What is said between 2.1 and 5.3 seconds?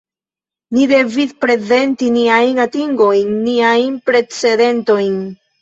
niajn atingojn, niajn precedentojn.